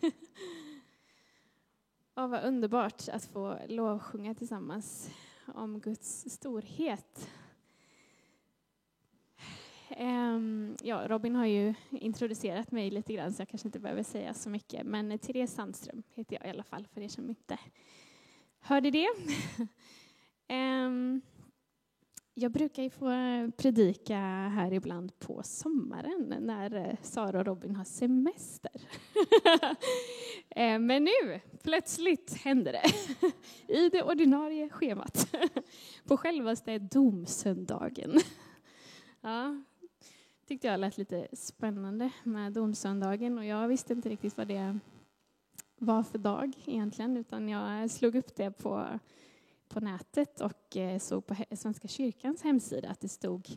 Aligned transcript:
och 2.14 2.30
vad 2.30 2.44
underbart 2.44 3.08
att 3.08 3.24
få 3.24 3.58
lovsjunga 3.68 4.34
tillsammans 4.34 5.10
om 5.46 5.80
Guds 5.80 6.30
storhet. 6.30 7.30
Ehm, 9.88 10.76
ja, 10.82 11.08
Robin 11.08 11.36
har 11.36 11.46
ju 11.46 11.74
introducerat 11.90 12.70
mig 12.70 12.90
lite 12.90 13.12
grann 13.12 13.32
så 13.32 13.40
jag 13.42 13.48
kanske 13.48 13.68
inte 13.68 13.78
behöver 13.78 14.02
säga 14.02 14.34
så 14.34 14.50
mycket. 14.50 14.86
Men 14.86 15.18
Therese 15.18 15.54
Sandström 15.54 16.02
heter 16.14 16.36
jag 16.36 16.46
i 16.46 16.50
alla 16.50 16.64
fall 16.64 16.86
för 16.86 17.00
er 17.00 17.08
som 17.08 17.28
inte 17.28 17.58
hörde 18.60 18.90
det. 18.90 19.08
Ehm, 20.48 21.20
jag 22.36 22.52
brukar 22.52 22.82
ju 22.82 22.90
få 22.90 23.10
eh, 23.10 23.50
predika 23.50 24.16
här 24.54 24.72
ibland 24.72 25.18
på 25.18 25.42
sommaren 25.42 26.34
när 26.40 26.74
eh, 26.74 26.96
Sara 27.02 27.38
och 27.38 27.46
Robin 27.46 27.76
har 27.76 27.84
semester. 27.84 28.72
Eh, 30.56 30.78
men 30.78 31.04
nu, 31.04 31.40
plötsligt, 31.62 32.34
händer 32.34 32.72
det 32.72 32.84
i 33.74 33.88
det 33.88 34.02
ordinarie 34.02 34.68
schemat 34.68 35.34
på 36.04 36.16
självaste 36.16 36.78
domsöndagen. 36.78 38.20
Ja, 39.20 39.62
tyckte 40.48 40.66
jag 40.66 40.80
lät 40.80 40.98
lite 40.98 41.28
spännande 41.32 42.10
med 42.24 42.52
domsöndagen 42.52 43.38
och 43.38 43.44
jag 43.44 43.68
visste 43.68 43.92
inte 43.92 44.08
riktigt 44.08 44.36
vad 44.36 44.48
det 44.48 44.78
var 45.76 46.02
för 46.02 46.18
dag 46.18 46.54
egentligen 46.66 47.16
utan 47.16 47.48
jag 47.48 47.90
slog 47.90 48.14
upp 48.14 48.36
det 48.36 48.50
på 48.50 48.98
på 49.74 49.80
nätet 49.80 50.40
och 50.40 50.76
eh, 50.76 50.98
såg 50.98 51.26
på 51.26 51.36
Svenska 51.50 51.88
kyrkans 51.88 52.42
hemsida 52.42 52.88
att 52.88 53.00
det 53.00 53.08
stod 53.08 53.56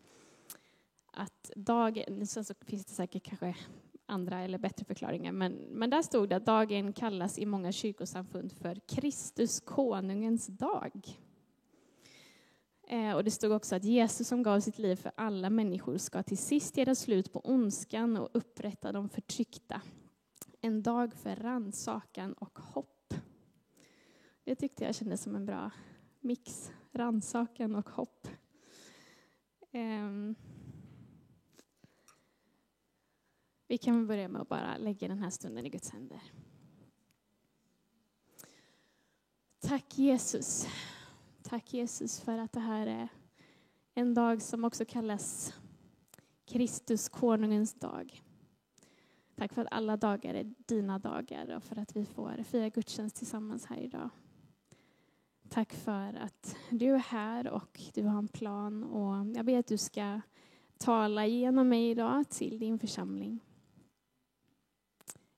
att 1.11 1.51
dagen, 1.55 2.27
så 2.27 2.43
finns 2.65 2.85
det 2.85 2.93
säkert 2.93 3.23
kanske 3.23 3.55
andra 4.05 4.39
eller 4.39 4.57
bättre 4.57 4.85
förklaringar, 4.85 5.31
men, 5.31 5.53
men 5.53 5.89
där 5.89 6.01
stod 6.01 6.29
det 6.29 6.35
att 6.35 6.45
dagen 6.45 6.93
kallas 6.93 7.39
i 7.39 7.45
många 7.45 7.71
kyrkosamfund 7.71 8.51
för 8.51 8.79
Kristus 8.87 9.59
konungens 9.59 10.47
dag. 10.47 11.07
Eh, 12.87 13.13
och 13.13 13.23
det 13.23 13.31
stod 13.31 13.51
också 13.51 13.75
att 13.75 13.83
Jesus 13.83 14.27
som 14.27 14.43
gav 14.43 14.59
sitt 14.59 14.79
liv 14.79 14.95
för 14.95 15.11
alla 15.15 15.49
människor 15.49 15.97
ska 15.97 16.23
till 16.23 16.37
sist 16.37 16.77
göra 16.77 16.95
slut 16.95 17.33
på 17.33 17.41
ondskan 17.43 18.17
och 18.17 18.29
upprätta 18.33 18.91
de 18.91 19.09
förtryckta. 19.09 19.81
En 20.61 20.83
dag 20.83 21.13
för 21.13 21.35
rannsakan 21.35 22.33
och 22.33 22.59
hopp. 22.59 23.13
Det 24.43 24.55
tyckte 24.55 24.83
jag 24.83 24.95
kändes 24.95 25.21
som 25.21 25.35
en 25.35 25.45
bra 25.45 25.71
mix, 26.27 26.71
ransaken 26.91 27.75
och 27.75 27.89
hopp. 27.89 28.27
Um, 29.73 30.35
vi 33.67 33.77
kan 33.77 34.07
börja 34.07 34.27
med 34.27 34.41
att 34.41 34.49
bara 34.49 34.77
lägga 34.77 35.07
den 35.07 35.19
här 35.19 35.29
stunden 35.29 35.65
i 35.65 35.69
Guds 35.69 35.89
händer. 35.89 36.21
Tack 39.59 39.97
Jesus. 39.97 40.67
Tack 41.43 41.73
Jesus 41.73 42.19
för 42.19 42.37
att 42.37 42.51
det 42.51 42.59
här 42.59 42.87
är 42.87 43.07
en 43.93 44.13
dag 44.13 44.41
som 44.41 44.63
också 44.63 44.85
kallas 44.85 45.53
Kristus 46.45 47.09
konungens 47.09 47.73
dag. 47.73 48.21
Tack 49.35 49.53
för 49.53 49.61
att 49.61 49.71
alla 49.71 49.97
dagar 49.97 50.33
är 50.33 50.53
dina 50.57 50.99
dagar 50.99 51.55
och 51.55 51.63
för 51.63 51.79
att 51.79 51.95
vi 51.95 52.05
får 52.05 52.43
fira 52.43 52.69
gudstjänst 52.69 53.15
tillsammans 53.15 53.65
här 53.65 53.77
idag. 53.77 54.09
Tack 55.49 55.73
för 55.73 56.13
att 56.13 56.55
du 56.71 56.93
är 56.93 56.97
här 56.97 57.47
och 57.47 57.81
du 57.93 58.03
har 58.03 58.17
en 58.17 58.27
plan. 58.27 58.83
Och 58.83 59.37
jag 59.37 59.45
ber 59.45 59.59
att 59.59 59.67
du 59.67 59.77
ska 59.77 60.21
tala 60.77 61.25
genom 61.25 61.69
mig 61.69 61.89
idag 61.89 62.29
till 62.29 62.59
din 62.59 62.79
församling. 62.79 63.39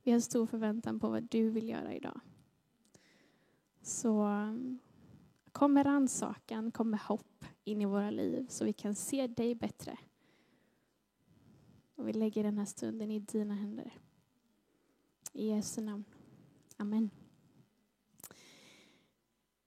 Vi 0.04 0.12
har 0.12 0.20
stor 0.20 0.46
förväntan 0.46 1.00
på 1.00 1.10
vad 1.10 1.24
du 1.24 1.50
vill 1.50 1.70
göra 1.70 1.94
idag. 1.94 2.20
Så 3.82 4.24
um, 4.24 4.80
kom 5.52 5.74
med 5.74 5.86
rannsakan, 5.86 6.72
kom 6.72 6.90
med 6.90 7.00
hopp 7.00 7.46
in 7.64 7.82
i 7.82 7.86
våra 7.86 8.12
liv 8.12 8.46
så 8.50 8.66
vi 8.66 8.74
kan 8.74 8.96
se 8.96 9.28
dig 9.28 9.56
bättre. 9.56 9.98
Och 11.96 12.08
vi 12.08 12.14
lägger 12.14 12.44
den 12.44 12.58
här 12.58 12.66
stunden 12.66 13.12
i 13.12 13.20
dina 13.20 13.54
händer. 13.54 13.94
I 15.34 15.48
Jesu 15.48 15.82
namn. 15.82 16.04
Amen. 16.78 17.10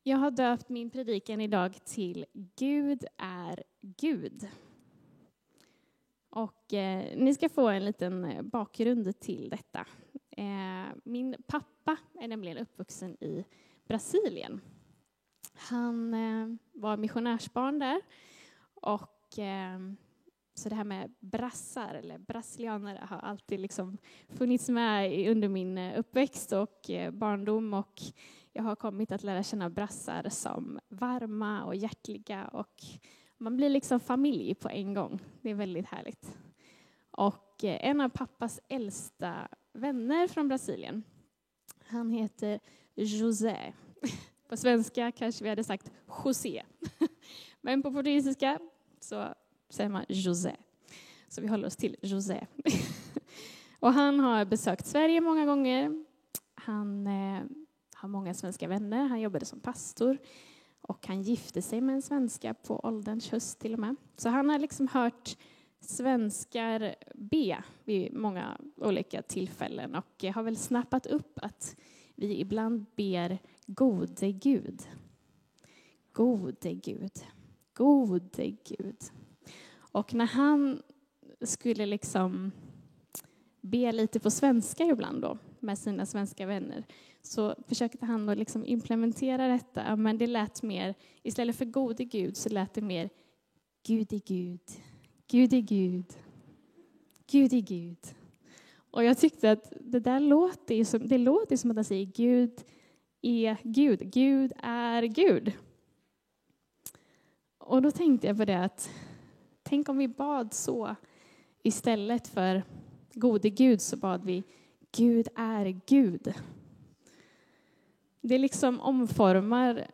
Jag 0.04 0.18
har 0.18 0.30
döpt 0.30 0.68
min 0.68 0.90
predikan 0.90 1.40
idag 1.40 1.84
till 1.84 2.26
Gud 2.56 3.04
är 3.16 3.62
Gud. 3.80 4.48
Och 6.30 6.74
eh, 6.74 7.16
ni 7.16 7.34
ska 7.34 7.48
få 7.48 7.68
en 7.68 7.84
liten 7.84 8.24
eh, 8.24 8.42
bakgrund 8.42 9.20
till 9.20 9.50
detta. 9.50 9.86
Eh, 10.30 10.96
min 11.04 11.36
pappa 11.46 11.96
är 12.20 12.28
nämligen 12.28 12.58
uppvuxen 12.58 13.16
i 13.24 13.44
Brasilien. 13.88 14.60
Han 15.54 16.14
eh, 16.14 16.56
var 16.72 16.96
missionärsbarn 16.96 17.78
där. 17.78 18.00
Och, 18.74 19.38
eh, 19.38 19.78
så 20.54 20.68
det 20.68 20.74
här 20.74 20.84
med 20.84 21.14
brassar, 21.20 21.94
eller 21.94 22.18
brasilianare, 22.18 23.06
har 23.08 23.18
alltid 23.18 23.60
liksom 23.60 23.98
funnits 24.28 24.68
med 24.68 25.28
under 25.30 25.48
min 25.48 25.78
eh, 25.78 25.98
uppväxt 25.98 26.52
och 26.52 26.90
eh, 26.90 27.10
barndom. 27.10 27.74
Och 27.74 28.02
jag 28.52 28.62
har 28.62 28.76
kommit 28.76 29.12
att 29.12 29.22
lära 29.22 29.42
känna 29.42 29.70
brassar 29.70 30.28
som 30.28 30.78
varma 30.88 31.64
och 31.64 31.74
hjärtliga 31.74 32.48
och 32.48 32.82
man 33.38 33.56
blir 33.56 33.68
liksom 33.68 34.00
familj 34.00 34.54
på 34.54 34.68
en 34.68 34.94
gång. 34.94 35.20
Det 35.42 35.50
är 35.50 35.54
väldigt 35.54 35.86
härligt. 35.86 36.38
Och 37.10 37.64
eh, 37.64 37.88
en 37.88 38.00
av 38.00 38.08
pappas 38.08 38.60
äldsta 38.68 39.48
vänner 39.72 40.28
från 40.28 40.48
Brasilien, 40.48 41.02
han 41.86 42.10
heter 42.10 42.60
José. 42.94 43.72
På 44.48 44.56
svenska 44.56 45.12
kanske 45.12 45.44
vi 45.44 45.50
hade 45.50 45.64
sagt 45.64 45.92
José. 46.24 46.62
Men 47.60 47.82
på 47.82 47.92
portugisiska 47.92 48.58
så 49.00 49.34
säger 49.68 49.90
man 49.90 50.04
José. 50.08 50.56
Så 51.28 51.40
vi 51.40 51.48
håller 51.48 51.66
oss 51.66 51.76
till 51.76 51.96
José. 52.02 52.46
Och 53.80 53.92
han 53.92 54.20
har 54.20 54.44
besökt 54.44 54.86
Sverige 54.86 55.20
många 55.20 55.46
gånger. 55.46 56.04
Han 56.54 57.06
eh, 57.06 57.42
har 58.02 58.08
många 58.08 58.34
svenska 58.34 58.68
vänner. 58.68 59.06
Han 59.06 59.20
jobbade 59.20 59.44
som 59.44 59.60
pastor 59.60 60.18
och 60.80 61.06
han 61.06 61.22
gifte 61.22 61.62
sig 61.62 61.80
med 61.80 61.94
en 61.94 62.02
svenska 62.02 62.54
på 62.54 62.80
ålderns 62.84 63.30
höst 63.30 63.58
till 63.58 63.72
och 63.72 63.78
med. 63.78 63.96
Så 64.16 64.28
han 64.28 64.48
har 64.48 64.58
liksom 64.58 64.88
hört 64.88 65.36
svenskar 65.80 66.94
be 67.14 67.64
vid 67.84 68.14
många 68.14 68.58
olika 68.76 69.22
tillfällen 69.22 69.94
och 69.94 70.24
har 70.34 70.42
väl 70.42 70.56
snappat 70.56 71.06
upp 71.06 71.38
att 71.42 71.76
vi 72.14 72.40
ibland 72.40 72.86
ber 72.96 73.38
gode 73.66 74.32
Gud. 74.32 74.82
Gode 76.12 76.74
Gud. 76.74 77.12
Gode 77.74 78.50
Gud. 78.50 78.98
Och 79.76 80.14
när 80.14 80.26
han 80.26 80.82
skulle 81.40 81.86
liksom 81.86 82.52
be 83.60 83.92
lite 83.92 84.20
på 84.20 84.30
svenska 84.30 84.84
ibland 84.84 85.22
då 85.22 85.38
med 85.62 85.78
sina 85.78 86.06
svenska 86.06 86.46
vänner 86.46 86.84
så 87.22 87.54
försökte 87.68 88.06
han 88.06 88.28
att 88.28 88.38
liksom 88.38 88.66
implementera 88.66 89.48
detta, 89.48 89.96
men 89.96 90.18
det 90.18 90.26
lät 90.26 90.62
mer, 90.62 90.94
istället 91.22 91.56
för 91.56 91.64
gode 91.64 92.04
Gud 92.04 92.36
så 92.36 92.48
lät 92.48 92.74
det 92.74 92.80
mer 92.80 93.10
Gud 93.86 94.12
är 94.12 94.20
Gud, 94.26 94.60
Gud 95.26 95.52
är 95.52 95.60
Gud, 95.60 96.06
Gud 97.26 97.52
är 97.52 97.60
Gud. 97.60 98.14
Och 98.74 99.04
jag 99.04 99.18
tyckte 99.18 99.50
att 99.50 99.72
det 99.80 100.00
där 100.00 100.20
låter 100.20 100.84
som, 100.84 101.08
det 101.08 101.18
låter 101.18 101.56
som 101.56 101.70
att 101.70 101.76
han 101.76 101.84
säger 101.84 102.06
Gud 102.06 102.64
är 103.22 103.56
Gud, 103.62 104.12
Gud 104.12 104.52
är 104.62 105.02
Gud. 105.02 105.52
Och 107.58 107.82
då 107.82 107.90
tänkte 107.90 108.26
jag 108.26 108.36
på 108.36 108.44
det 108.44 108.64
att 108.64 108.90
tänk 109.62 109.88
om 109.88 109.98
vi 109.98 110.08
bad 110.08 110.54
så 110.54 110.96
istället 111.62 112.28
för 112.28 112.62
gode 113.14 113.50
Gud 113.50 113.80
så 113.80 113.96
bad 113.96 114.24
vi 114.24 114.42
Gud 114.96 115.28
är 115.36 115.80
Gud. 115.86 116.34
Det 118.20 118.38
liksom 118.38 118.80
omformar 118.80 119.86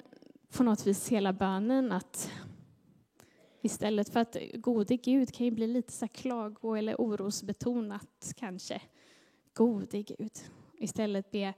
på 0.51 0.63
något 0.63 0.87
vis 0.87 1.09
hela 1.09 1.33
bönen 1.33 1.93
att 1.93 2.33
istället 3.61 4.09
för 4.09 4.21
att 4.21 4.37
gode 4.55 4.97
Gud 4.97 5.33
kan 5.33 5.47
ju 5.47 5.51
bli 5.51 5.67
lite 5.67 5.93
så 5.93 6.09
klago 6.09 6.75
eller 6.75 6.95
orosbetonat 6.99 8.33
kanske. 8.37 8.83
Gode 9.53 10.03
Gud. 10.03 10.33
Istället 10.79 11.31
be 11.31 11.55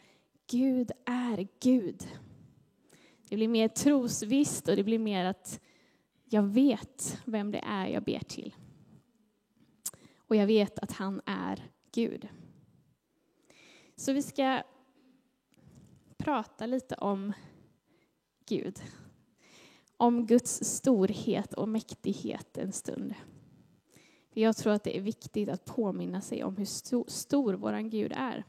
Gud 0.50 0.90
är 1.04 1.48
Gud. 1.60 2.08
Det 3.28 3.36
blir 3.36 3.48
mer 3.48 3.68
trosvisst 3.68 4.68
och 4.68 4.76
det 4.76 4.84
blir 4.84 4.98
mer 4.98 5.24
att 5.24 5.60
jag 6.24 6.42
vet 6.42 7.18
vem 7.24 7.50
det 7.50 7.62
är 7.66 7.86
jag 7.86 8.02
ber 8.02 8.20
till. 8.20 8.54
Och 10.16 10.36
jag 10.36 10.46
vet 10.46 10.78
att 10.78 10.92
han 10.92 11.20
är 11.26 11.70
Gud. 11.92 12.28
Så 14.00 14.12
vi 14.12 14.22
ska 14.22 14.62
prata 16.16 16.66
lite 16.66 16.94
om 16.94 17.32
Gud. 18.46 18.82
Om 19.96 20.26
Guds 20.26 20.64
storhet 20.64 21.54
och 21.54 21.68
mäktighet 21.68 22.58
en 22.58 22.72
stund. 22.72 23.14
jag 24.32 24.56
tror 24.56 24.72
att 24.72 24.84
det 24.84 24.96
är 24.96 25.00
viktigt 25.00 25.48
att 25.48 25.64
påminna 25.64 26.20
sig 26.20 26.44
om 26.44 26.56
hur 26.56 26.64
stor, 26.64 27.04
stor 27.08 27.54
vår 27.54 27.80
Gud 27.80 28.12
är. 28.16 28.44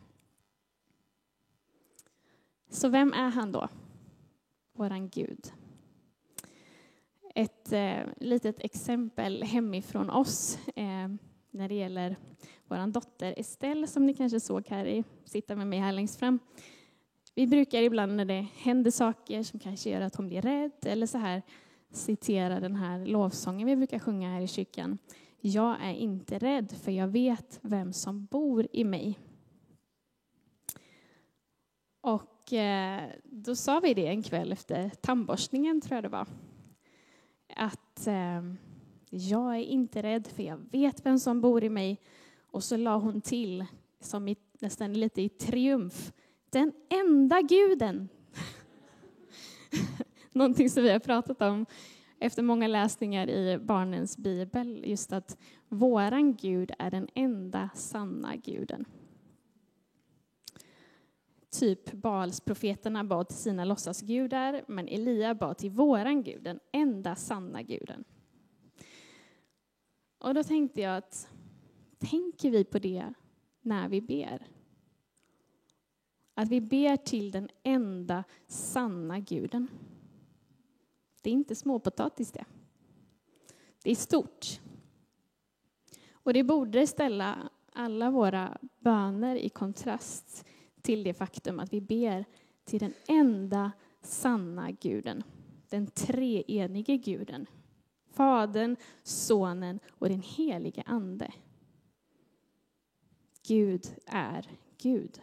Så 2.70 2.90
vem 2.90 3.14
är 3.14 3.30
han 3.30 3.52
då? 3.52 3.68
Våran 4.74 5.10
Gud. 5.10 5.54
Ett 7.36 7.72
eh, 7.72 8.04
litet 8.18 8.60
exempel 8.60 9.44
hemifrån 9.44 10.10
oss 10.10 10.58
eh, 10.76 11.08
när 11.52 11.70
det 11.70 11.76
gäller 11.76 12.16
vår 12.66 12.92
dotter 12.92 13.34
Estelle 13.38 13.88
som 13.88 14.06
ni 14.06 14.14
kanske 14.14 14.40
såg 14.40 14.68
här 14.68 14.86
i, 14.86 15.04
sitta 15.26 15.56
med 15.56 15.68
mig 15.68 15.80
här 15.80 15.92
längst 15.92 16.20
fram. 16.20 16.40
Vi 17.36 17.48
brukar 17.48 17.82
ibland 17.82 18.16
när 18.16 18.26
det 18.26 18.48
händer 18.56 18.92
saker 18.92 19.44
som 19.44 19.60
kanske 19.60 19.90
gör 19.90 20.02
att 20.02 20.16
hon 20.16 20.28
blir 20.28 20.42
rädd 20.42 20.86
eller 20.86 21.08
så 21.08 21.18
här 21.18 21.42
citera 21.92 22.60
den 22.60 22.76
här 22.76 23.06
lovsången 23.06 23.68
vi 23.68 23.76
brukar 23.76 24.00
sjunga 24.00 24.30
här 24.30 24.42
i 24.42 24.48
kyrkan. 24.48 24.98
Jag 25.42 25.78
är 25.82 25.94
inte 25.94 26.38
rädd 26.38 26.72
för 26.72 26.92
jag 26.92 27.08
vet 27.08 27.60
vem 27.62 27.94
som 27.94 28.26
bor 28.26 28.68
i 28.72 28.84
mig. 28.84 29.20
Och 32.02 32.54
eh, 32.54 33.10
då 33.24 33.56
sa 33.56 33.80
vi 33.80 33.94
det 33.94 34.08
en 34.08 34.24
kväll 34.24 34.52
efter 34.52 34.90
tandborstningen, 34.90 35.82
tror 35.82 35.96
jag 35.96 36.04
det 36.04 36.10
var. 36.10 36.28
Att 37.56 38.08
eh, 38.08 38.42
jag 39.14 39.56
är 39.56 39.64
inte 39.64 40.02
rädd 40.02 40.28
för 40.28 40.44
jag 40.44 40.58
vet 40.72 41.06
vem 41.06 41.20
som 41.20 41.42
bor 41.42 41.64
i 41.64 41.70
mig. 41.70 42.02
Och 42.52 42.64
så 42.64 42.78
la 42.78 42.98
hon 42.98 43.22
till, 43.22 43.66
som 44.00 44.28
i, 44.28 44.36
nästan 44.60 44.94
lite 44.94 45.22
i 45.22 45.30
triumf, 45.30 46.14
den 46.50 46.74
enda 46.90 47.42
guden. 47.42 48.10
Någonting 50.32 50.70
som 50.70 50.84
vi 50.84 50.90
har 50.90 51.00
pratat 51.00 51.42
om 51.42 51.66
efter 52.20 52.44
många 52.44 52.68
läsningar 52.68 53.30
i 53.30 53.58
barnens 53.58 54.18
bibel, 54.18 54.84
just 54.88 55.14
att 55.14 55.38
våran 55.70 56.36
Gud 56.36 56.72
är 56.80 56.92
den 56.92 57.08
enda 57.14 57.70
sanna 57.76 58.36
guden. 58.36 58.86
Typ 61.50 61.92
Balsprofeterna 61.94 63.04
bad 63.04 63.28
till 63.28 63.38
sina 63.38 63.66
låtsasgudar, 63.66 64.64
men 64.68 64.88
Elia 64.88 65.36
bad 65.36 65.58
till 65.58 65.72
våran 65.72 66.24
Gud, 66.24 66.44
den 66.44 66.60
enda 66.72 67.16
sanna 67.16 67.62
guden. 67.62 68.04
Och 70.22 70.34
då 70.34 70.44
tänkte 70.44 70.82
jag 70.82 70.98
att, 70.98 71.30
tänker 71.98 72.52
vi 72.52 72.64
på 72.64 72.80
det 72.80 73.14
när 73.62 73.90
vi 73.90 74.02
ber? 74.02 74.48
Att 76.34 76.50
vi 76.50 76.62
ber 76.62 76.98
till 76.98 77.32
den 77.32 77.50
enda 77.64 78.24
sanna 78.48 79.20
guden. 79.20 79.68
Det 81.22 81.30
är 81.30 81.34
inte 81.34 81.56
småpotatis 81.56 82.32
det. 82.32 82.46
Det 83.84 83.92
är 83.92 83.96
stort. 83.96 84.60
Och 86.14 86.34
det 86.34 86.44
borde 86.44 86.88
ställa 86.88 87.50
alla 87.74 88.12
våra 88.12 88.58
böner 88.80 89.36
i 89.36 89.50
kontrast 89.50 90.46
till 90.82 91.04
det 91.04 91.14
faktum 91.14 91.60
att 91.60 91.74
vi 91.74 91.82
ber 91.82 92.26
till 92.64 92.80
den 92.80 92.94
enda 93.08 93.72
sanna 94.02 94.72
guden, 94.72 95.24
den 95.70 95.88
treenige 95.88 96.98
guden. 96.98 97.48
Fadern, 98.12 98.76
Sonen 99.04 99.80
och 99.90 100.10
den 100.10 100.22
helige 100.22 100.84
Ande. 100.86 101.34
Gud 103.48 103.86
är 104.06 104.50
Gud. 104.78 105.22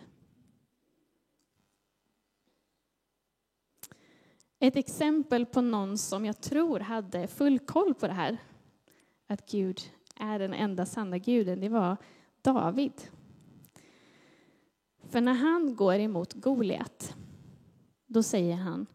Ett 4.58 4.76
exempel 4.76 5.46
på 5.46 5.60
någon 5.60 5.98
som 5.98 6.24
jag 6.24 6.40
tror 6.40 6.80
hade 6.80 7.26
full 7.26 7.58
koll 7.58 7.94
på 7.94 8.06
det 8.06 8.12
här, 8.12 8.38
att 9.26 9.50
Gud 9.50 9.80
är 10.16 10.38
den 10.38 10.54
enda 10.54 10.86
sanna 10.86 11.18
guden, 11.18 11.60
det 11.60 11.68
var 11.68 11.96
David. 12.42 12.92
För 15.08 15.20
när 15.20 15.34
han 15.34 15.76
går 15.76 15.94
emot 15.94 16.32
Goliat, 16.32 17.16
då 18.06 18.22
säger 18.22 18.56
han 18.56 18.86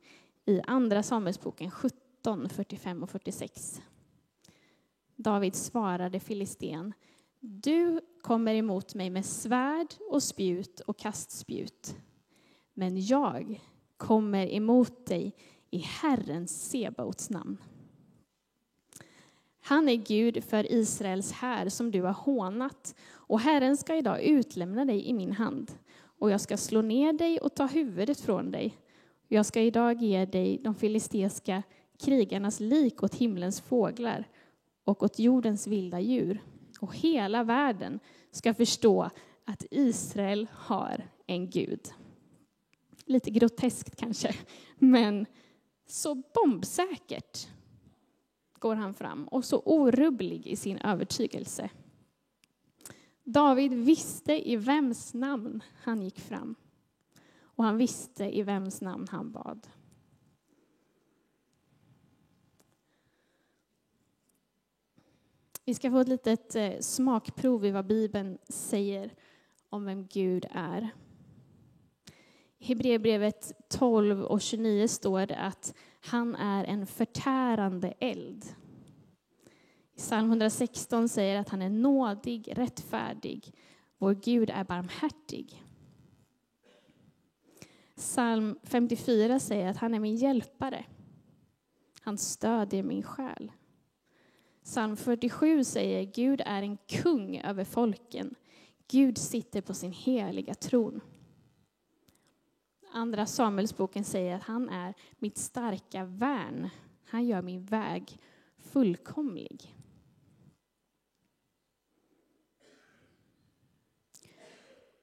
i 0.45 0.61
Andra 0.61 1.03
Samuelsboken 1.03 1.71
17, 1.71 2.02
45 2.23 3.03
och 3.03 3.09
46. 3.09 3.81
David 5.15 5.55
svarade 5.55 6.19
filisten, 6.19 6.93
du 7.39 8.01
kommer 8.21 8.55
emot 8.55 8.95
mig 8.95 9.09
med 9.09 9.25
svärd 9.25 9.87
och 10.11 10.23
spjut 10.23 10.79
och 10.79 10.97
kastspjut, 10.97 11.95
men 12.73 13.05
jag 13.05 13.61
kommer 13.97 14.53
emot 14.53 15.05
dig 15.05 15.35
i 15.71 15.77
Herrens 15.77 16.69
Sebaots 16.69 17.29
namn. 17.29 17.57
Han 19.61 19.89
är 19.89 19.95
Gud 19.95 20.43
för 20.43 20.71
Israels 20.71 21.31
här 21.31 21.69
som 21.69 21.91
du 21.91 22.01
har 22.01 22.13
hånat, 22.13 22.95
och 23.11 23.39
Herren 23.39 23.77
ska 23.77 23.95
idag 23.95 24.23
utlämna 24.23 24.85
dig 24.85 25.05
i 25.05 25.13
min 25.13 25.31
hand, 25.31 25.71
och 26.03 26.31
jag 26.31 26.41
ska 26.41 26.57
slå 26.57 26.81
ner 26.81 27.13
dig 27.13 27.39
och 27.39 27.55
ta 27.55 27.65
huvudet 27.65 28.19
från 28.19 28.51
dig. 28.51 28.77
Jag 29.27 29.45
ska 29.45 29.61
idag 29.61 30.01
ge 30.01 30.25
dig 30.25 30.59
de 30.63 30.75
filisteiska 30.75 31.63
krigarnas 31.97 32.59
lik 32.59 33.03
åt 33.03 33.15
himlens 33.15 33.61
fåglar 33.61 34.27
och 34.83 35.03
åt 35.03 35.19
jordens 35.19 35.67
vilda 35.67 35.99
djur. 35.99 36.41
Och 36.79 36.95
hela 36.95 37.43
världen 37.43 37.99
ska 38.31 38.53
förstå 38.53 39.09
att 39.45 39.65
Israel 39.71 40.47
har 40.53 41.07
en 41.27 41.49
Gud. 41.49 41.87
Lite 43.05 43.29
groteskt 43.29 43.95
kanske, 43.95 44.35
men 44.79 45.25
så 45.87 46.15
bombsäkert 46.15 47.47
går 48.59 48.75
han 48.75 48.93
fram 48.93 49.27
och 49.27 49.45
så 49.45 49.61
orubblig 49.65 50.47
i 50.47 50.55
sin 50.55 50.77
övertygelse. 50.77 51.69
David 53.23 53.73
visste 53.73 54.49
i 54.49 54.55
vems 54.55 55.13
namn 55.13 55.63
han 55.83 56.01
gick 56.01 56.19
fram 56.19 56.55
och 57.41 57.63
han 57.63 57.77
visste 57.77 58.37
i 58.37 58.43
vems 58.43 58.81
namn 58.81 59.07
han 59.11 59.31
bad. 59.31 59.67
Vi 65.65 65.73
ska 65.73 65.91
få 65.91 65.99
ett 65.99 66.07
litet 66.07 66.55
eh, 66.55 66.79
smakprov 66.79 67.65
i 67.65 67.71
vad 67.71 67.87
Bibeln 67.87 68.37
säger 68.49 69.13
om 69.69 69.85
vem 69.85 70.07
Gud 70.07 70.45
är. 70.51 70.89
I 72.57 72.65
Hebreerbrevet 72.65 73.51
12 73.69 74.23
och 74.23 74.41
29 74.41 74.87
står 74.87 75.25
det 75.25 75.37
att 75.37 75.75
han 75.99 76.35
är 76.35 76.65
en 76.65 76.87
förtärande 76.87 77.93
eld. 77.99 78.45
I 79.93 79.97
psalm 79.97 80.27
116 80.27 81.09
säger 81.09 81.39
att 81.39 81.49
han 81.49 81.61
är 81.61 81.69
nådig, 81.69 82.57
rättfärdig. 82.57 83.53
Vår 83.97 84.13
Gud 84.13 84.49
är 84.49 84.63
barmhärtig. 84.63 85.63
Psalm 87.95 88.59
54 88.63 89.39
säger 89.39 89.67
att 89.67 89.77
han 89.77 89.93
är 89.93 89.99
min 89.99 90.15
hjälpare. 90.15 90.85
Han 92.01 92.17
stödjer 92.17 92.83
min 92.83 93.03
själ. 93.03 93.51
Psalm 94.63 94.95
47 94.97 95.63
säger 95.63 96.03
Gud 96.03 96.41
är 96.45 96.61
en 96.61 96.77
kung 96.77 97.37
över 97.37 97.63
folken. 97.63 98.35
Gud 98.87 99.17
sitter 99.17 99.61
på 99.61 99.73
sin 99.73 99.91
heliga 99.91 100.53
tron. 100.53 101.01
Andra 102.93 103.25
Samuelsboken 103.25 104.03
säger 104.03 104.35
att 104.35 104.43
han 104.43 104.69
är 104.69 104.93
mitt 105.19 105.37
starka 105.37 106.05
värn. 106.05 106.69
Han 107.05 107.25
gör 107.25 107.41
min 107.41 107.65
väg 107.65 108.19
fullkomlig. 108.57 109.75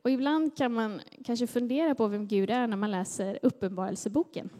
Och 0.03 0.11
ibland 0.11 0.57
kan 0.57 0.73
man 0.73 1.01
kanske 1.25 1.47
fundera 1.47 1.95
på 1.95 2.07
vem 2.07 2.27
Gud 2.27 2.51
är 2.51 2.67
när 2.67 2.77
man 2.77 2.91
läser 2.91 3.39
Uppenbarelseboken. 3.43 4.51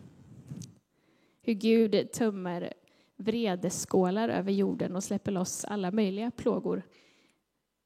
Hur 1.43 1.53
Gud 1.53 2.13
tömmer 2.13 2.75
vredeskålar 3.21 4.29
över 4.29 4.53
jorden 4.53 4.97
och 4.97 5.05
släpper 5.05 5.33
loss 5.33 5.65
alla 5.65 5.91
möjliga 5.91 6.31
plågor. 6.31 6.83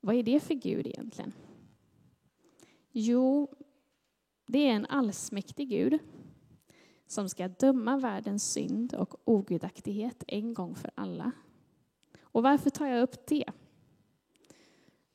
Vad 0.01 0.17
är 0.17 0.23
det 0.23 0.41
för 0.41 0.55
Gud 0.55 0.87
egentligen? 0.87 1.33
Jo, 2.91 3.55
det 4.47 4.59
är 4.59 4.73
en 4.73 4.87
allsmäktig 4.87 5.69
Gud 5.69 5.99
som 7.07 7.29
ska 7.29 7.49
döma 7.49 7.97
världens 7.97 8.53
synd 8.53 8.95
och 8.95 9.21
ogudaktighet 9.25 10.25
en 10.29 10.55
gång 10.55 10.75
för 10.75 10.91
alla. 10.95 11.33
Och 12.23 12.43
varför 12.43 12.71
tar 12.71 12.87
jag 12.87 13.03
upp 13.03 13.27
det? 13.27 13.45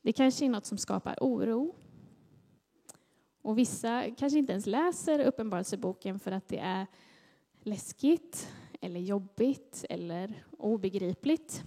Det 0.02 0.14
kanske 0.14 0.46
är 0.46 0.50
något 0.50 0.66
som 0.66 0.78
skapar 0.78 1.18
oro. 1.22 1.76
Och 3.42 3.58
vissa 3.58 4.12
kanske 4.18 4.40
inte 4.40 4.52
ens 4.52 4.66
läser 4.66 5.20
Uppenbarelseboken 5.20 6.20
för 6.20 6.32
att 6.32 6.48
det 6.48 6.60
är 6.60 6.88
läskigt 7.64 8.54
eller 8.80 9.00
jobbigt 9.00 9.86
eller 9.90 10.44
obegripligt. 10.58 11.64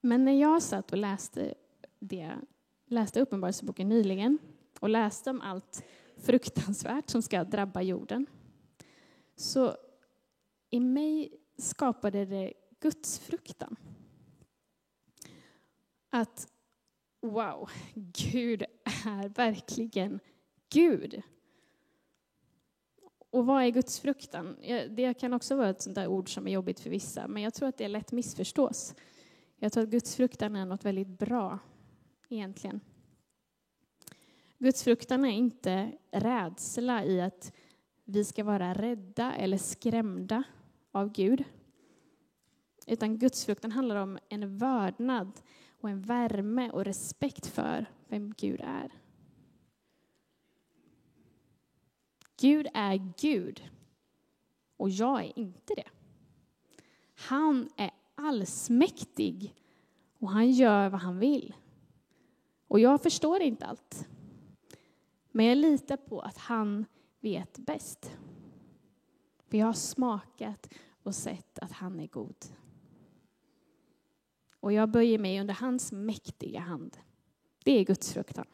Men 0.00 0.24
när 0.24 0.40
jag 0.40 0.62
satt 0.62 0.92
och 0.92 0.98
läste, 0.98 1.54
det, 1.98 2.36
läste 2.86 3.20
Uppenbarelseboken 3.20 3.88
nyligen 3.88 4.38
och 4.80 4.88
läste 4.88 5.30
om 5.30 5.40
allt 5.40 5.84
fruktansvärt 6.16 7.10
som 7.10 7.22
ska 7.22 7.44
drabba 7.44 7.82
jorden 7.82 8.26
så 9.36 9.76
i 10.70 10.80
mig 10.80 11.32
skapade 11.58 12.24
det 12.24 12.52
gudsfruktan. 12.80 13.76
Att 16.10 16.48
wow, 17.20 17.70
Gud 17.94 18.62
är 19.06 19.28
verkligen 19.28 20.20
Gud. 20.68 21.22
Och 23.38 23.46
vad 23.46 23.62
är 23.62 23.68
Guds 23.68 24.00
fruktan? 24.00 24.56
Det 24.90 25.14
kan 25.14 25.32
också 25.32 25.56
vara 25.56 25.68
ett 25.68 25.82
sånt 25.82 25.94
där 25.94 26.06
ord 26.06 26.34
som 26.34 26.46
är 26.46 26.50
jobbigt 26.50 26.80
för 26.80 26.90
vissa, 26.90 27.28
men 27.28 27.42
jag 27.42 27.54
tror 27.54 27.68
att 27.68 27.78
det 27.78 27.88
lätt 27.88 28.12
missförstås. 28.12 28.94
Jag 29.56 29.72
tror 29.72 29.84
att 29.84 29.90
Guds 29.90 30.16
fruktan 30.16 30.56
är 30.56 30.64
något 30.66 30.84
väldigt 30.84 31.18
bra, 31.18 31.58
egentligen. 32.28 32.80
Guds 34.58 34.82
fruktan 34.82 35.24
är 35.24 35.30
inte 35.30 35.92
rädsla 36.10 37.04
i 37.04 37.20
att 37.20 37.52
vi 38.04 38.24
ska 38.24 38.44
vara 38.44 38.74
rädda 38.74 39.34
eller 39.34 39.58
skrämda 39.58 40.42
av 40.92 41.12
Gud. 41.12 41.44
Utan 42.86 43.18
gudsfruktan 43.18 43.72
handlar 43.72 43.96
om 43.96 44.18
en 44.28 44.58
vördnad 44.58 45.40
och 45.80 45.90
en 45.90 46.02
värme 46.02 46.70
och 46.70 46.84
respekt 46.84 47.46
för 47.46 47.86
vem 48.08 48.34
Gud 48.34 48.60
är. 48.60 48.92
Gud 52.40 52.66
är 52.74 53.12
Gud 53.20 53.70
och 54.76 54.90
jag 54.90 55.24
är 55.24 55.38
inte 55.38 55.74
det. 55.74 55.88
Han 57.14 57.68
är 57.76 57.90
allsmäktig 58.14 59.54
och 60.18 60.30
han 60.30 60.50
gör 60.50 60.88
vad 60.88 61.00
han 61.00 61.18
vill. 61.18 61.54
Och 62.68 62.80
jag 62.80 63.02
förstår 63.02 63.40
inte 63.40 63.66
allt. 63.66 64.08
Men 65.30 65.46
jag 65.46 65.58
litar 65.58 65.96
på 65.96 66.20
att 66.20 66.38
han 66.38 66.84
vet 67.20 67.58
bäst. 67.58 68.16
För 69.48 69.58
jag 69.58 69.66
har 69.66 69.72
smakat 69.72 70.74
och 71.02 71.14
sett 71.14 71.58
att 71.58 71.72
han 71.72 72.00
är 72.00 72.06
god. 72.06 72.44
Och 74.60 74.72
jag 74.72 74.90
böjer 74.90 75.18
mig 75.18 75.40
under 75.40 75.54
hans 75.54 75.92
mäktiga 75.92 76.60
hand. 76.60 76.98
Det 77.64 77.72
är 77.72 77.84
Guds 77.84 78.12
fruktan. 78.12 78.46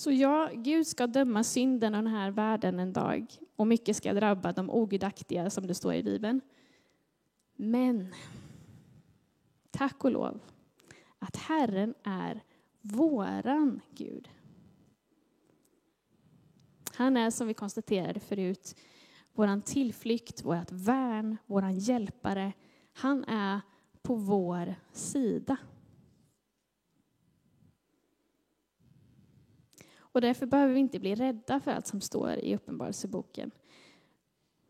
Så 0.00 0.10
ja, 0.12 0.50
Gud 0.54 0.86
ska 0.86 1.06
döma 1.06 1.44
synden 1.44 1.94
av 1.94 2.02
den 2.02 2.12
här 2.12 2.30
världen 2.30 2.78
en 2.78 2.92
dag 2.92 3.26
och 3.56 3.66
mycket 3.66 3.96
ska 3.96 4.12
drabba 4.12 4.52
de 4.52 4.70
ogudaktiga 4.70 5.50
som 5.50 5.66
det 5.66 5.74
står 5.74 5.94
i 5.94 6.02
Bibeln. 6.02 6.40
Men 7.56 8.14
tack 9.70 10.04
och 10.04 10.10
lov 10.10 10.40
att 11.18 11.36
Herren 11.36 11.94
är 12.02 12.42
våran 12.80 13.80
Gud. 13.90 14.28
Han 16.94 17.16
är 17.16 17.30
som 17.30 17.46
vi 17.46 17.54
konstaterade 17.54 18.20
förut 18.20 18.76
vår 19.32 19.60
tillflykt, 19.60 20.44
vårt 20.44 20.72
värn, 20.72 21.36
vår 21.46 21.70
hjälpare. 21.70 22.52
Han 22.92 23.24
är 23.24 23.60
på 24.02 24.14
vår 24.14 24.74
sida. 24.92 25.56
Och 30.12 30.20
därför 30.20 30.46
behöver 30.46 30.74
vi 30.74 30.80
inte 30.80 31.00
bli 31.00 31.14
rädda 31.14 31.60
för 31.60 31.70
allt 31.70 31.86
som 31.86 32.00
står 32.00 32.32
i 32.32 32.54
Uppenbarelseboken. 32.54 33.50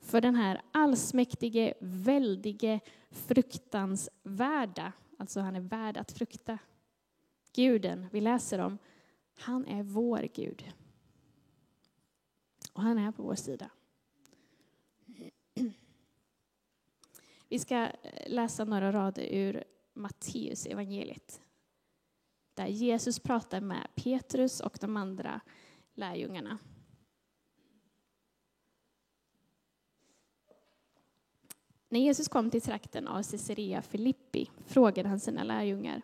För 0.00 0.20
den 0.20 0.34
här 0.34 0.62
allsmäktige, 0.72 1.74
väldige, 1.80 2.80
fruktansvärda, 3.10 4.92
alltså 5.18 5.40
han 5.40 5.56
är 5.56 5.60
värd 5.60 5.96
att 5.96 6.12
frukta, 6.12 6.58
guden 7.52 8.06
vi 8.12 8.20
läser 8.20 8.58
om, 8.58 8.78
han 9.34 9.66
är 9.66 9.82
vår 9.82 10.28
Gud. 10.34 10.72
Och 12.72 12.82
han 12.82 12.98
är 12.98 13.12
på 13.12 13.22
vår 13.22 13.34
sida. 13.34 13.70
Vi 17.48 17.58
ska 17.58 17.88
läsa 18.26 18.64
några 18.64 18.92
rader 18.92 19.28
ur 19.30 19.64
Matteus 19.92 20.66
evangeliet 20.66 21.40
där 22.60 22.66
Jesus 22.66 23.18
pratar 23.18 23.60
med 23.60 23.88
Petrus 23.94 24.60
och 24.60 24.78
de 24.80 24.96
andra 24.96 25.40
lärjungarna. 25.94 26.58
När 31.88 32.00
Jesus 32.00 32.28
kom 32.28 32.50
till 32.50 32.60
trakten 32.62 33.08
av 33.08 33.22
Caesarea 33.22 33.82
Filippi 33.82 34.50
frågade 34.66 35.08
han 35.08 35.20
sina 35.20 35.44
lärjungar 35.44 36.02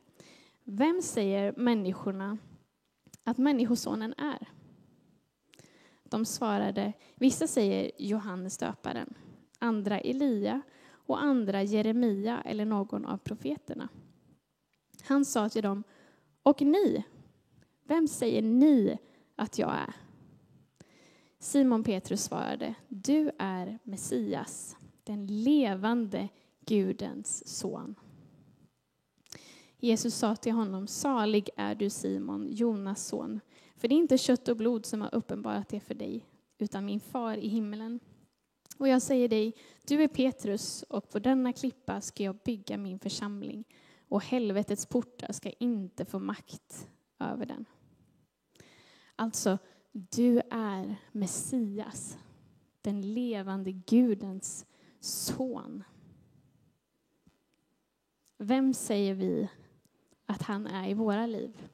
Vem 0.65 1.03
säger 1.03 1.55
människorna 1.57 2.39
att 3.25 3.39
Människosonen 3.39 4.15
är? 4.19 4.49
De 6.05 6.25
svarade 6.25 6.93
Vissa 7.15 7.47
säger 7.47 7.91
Johannes 7.99 8.59
döparen, 8.59 9.15
andra 9.59 10.01
Elia 10.01 10.63
och 10.89 11.23
andra 11.23 11.63
Jeremia 11.63 12.43
eller 12.45 12.65
någon 12.65 13.07
av 13.07 13.19
profeterna. 13.19 13.89
Han 15.03 15.25
sa 15.25 15.49
till 15.49 15.63
dem 15.63 15.85
och 16.47 16.63
ni, 16.63 17.05
vem 17.85 18.09
säger 18.09 18.43
ni 18.43 18.99
att 19.37 19.59
jag 19.59 19.75
är? 19.75 19.95
Simon 21.39 21.85
Petrus 21.85 22.25
svarade, 22.25 22.75
du 22.89 23.31
är 23.39 23.79
Messias, 23.83 24.77
den 25.05 25.27
levande 25.27 26.29
Gudens 26.61 27.59
son. 27.59 27.95
Jesus 29.79 30.15
sa 30.15 30.37
till 30.37 30.53
honom, 30.53 30.87
salig 30.87 31.51
är 31.57 31.75
du 31.75 31.91
Simon, 31.91 32.49
Jonas 32.51 33.07
son, 33.07 33.41
för 33.77 33.89
det 33.89 33.95
är 33.95 33.99
inte 33.99 34.19
kött 34.19 34.49
och 34.49 34.57
blod 34.57 34.87
som 34.87 35.01
har 35.01 35.15
uppenbarat 35.15 35.69
det 35.69 35.81
för 35.81 35.95
dig, 35.95 36.27
utan 36.59 36.85
min 36.85 37.01
far 37.01 37.37
i 37.37 37.49
himmelen. 37.49 38.01
Och 38.79 38.89
jag 38.89 39.03
säger 39.03 39.29
dig, 39.29 39.55
du 39.87 40.03
är 40.03 40.09
Petrus, 40.09 40.83
och 40.83 41.11
på 41.11 41.19
denna 41.19 41.53
klippa 41.53 42.01
ska 42.01 42.25
jag 42.25 42.37
bygga 42.45 42.77
min 42.77 42.99
församling, 42.99 43.65
och 44.09 44.25
helvetets 44.25 44.87
portar 44.87 45.33
ska 45.33 45.51
inte 45.51 46.05
få 46.05 46.19
makt 46.19 46.89
över 47.19 47.47
den. 47.47 47.65
Alltså, 49.17 49.59
du 49.93 50.41
är 50.51 50.97
Messias, 51.13 52.19
den 52.83 53.15
levande 53.15 53.73
Gudens 53.73 54.67
son. 55.01 55.85
Vem 58.39 58.75
säger 58.75 59.15
vi 59.15 59.49
att 60.27 60.43
han 60.43 60.67
är 60.67 60.89
i 60.89 60.95
våra 60.95 61.27
liv? 61.27 61.69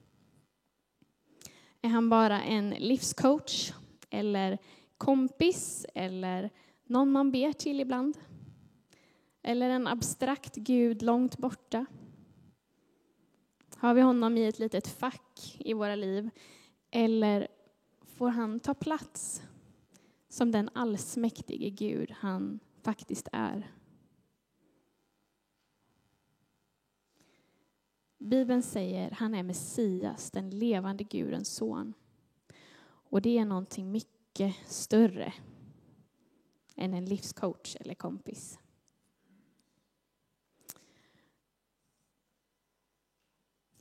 Är 1.81 1.89
han 1.89 2.09
bara 2.09 2.43
en 2.43 2.71
livscoach 2.71 3.73
eller 4.11 4.59
kompis 4.99 5.87
eller 5.95 6.51
någon 6.85 7.12
man 7.12 7.33
ber 7.33 7.53
till 7.53 7.81
ibland? 7.81 8.19
Eller 9.43 9.71
en 9.71 9.87
abstrakt 9.87 10.55
Gud 10.55 11.03
långt 11.03 11.39
borta? 11.39 11.87
Har 13.83 13.95
vi 13.95 14.01
honom 14.01 14.37
i 14.37 14.47
ett 14.47 14.59
litet 14.59 14.89
fack 14.89 15.57
i 15.59 15.75
våra 15.75 15.95
liv? 15.95 16.31
Eller 16.91 17.49
får 18.03 18.29
han 18.29 18.61
ta 18.61 18.75
plats 18.75 19.43
som 20.29 20.53
den 20.53 20.71
allsmäktige 20.73 21.71
Gud 21.71 22.11
han 22.11 22.61
faktiskt 22.83 23.29
är? 23.33 23.73
Bibeln 28.19 28.62
säger 28.62 29.11
han 29.11 29.35
är 29.35 29.43
Messias, 29.43 30.31
den 30.31 30.51
levande 30.51 31.05
Gudens 31.05 31.55
son. 31.55 31.95
Och 32.85 33.23
det 33.23 33.39
är 33.39 33.45
någonting 33.45 33.93
mycket 33.93 34.55
större 34.67 35.35
än 36.77 36.95
en 36.95 37.05
livscoach 37.05 37.77
eller 37.81 37.95
kompis. 37.95 38.59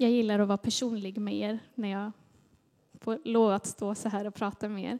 Jag 0.02 0.12
gillar 0.12 0.40
att 0.40 0.48
vara 0.48 0.58
personlig 0.58 1.18
med 1.18 1.36
er 1.36 1.60
när 1.76 1.90
jag 1.90 2.12
får 2.94 3.20
lov 3.24 3.52
att 3.52 3.66
stå 3.66 3.96
så 3.96 4.10
här 4.10 4.28
och 4.28 4.34
prata 4.34 4.70
med 4.70 4.94
er. 4.94 5.00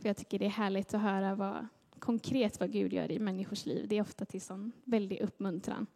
För 0.00 0.08
jag 0.08 0.16
tycker 0.16 0.38
det 0.38 0.44
är 0.44 0.50
härligt 0.50 0.94
att 0.94 1.00
höra 1.00 1.34
vad, 1.34 1.66
konkret 1.98 2.60
vad 2.60 2.72
Gud 2.72 2.92
gör 2.92 3.12
i 3.12 3.18
människors 3.18 3.66
liv. 3.66 3.88
Det 3.88 3.96
är 3.96 4.02
ofta 4.02 4.24
till 4.24 4.40
sån 4.40 4.72
väldig 4.84 5.20
uppmuntran. 5.20 5.86